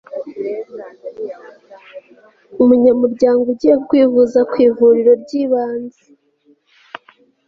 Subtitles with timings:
[2.61, 6.01] umunyamuryango ugiye kwivuza ku ivuriro ry'ibanze